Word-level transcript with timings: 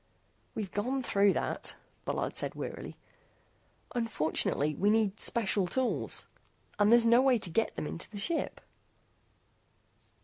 "We've 0.55 0.71
gone 0.71 1.03
through 1.03 1.33
that," 1.33 1.75
Bullard 2.05 2.35
said 2.35 2.55
wearily. 2.55 2.97
"Unfortunately 3.93 4.73
we 4.73 4.89
need 4.89 5.19
special 5.19 5.67
tools. 5.67 6.25
And 6.79 6.91
there's 6.91 7.05
no 7.05 7.21
way 7.21 7.37
to 7.37 7.51
get 7.51 7.75
them 7.75 7.85
into 7.85 8.09
the 8.09 8.17
ship." 8.17 8.61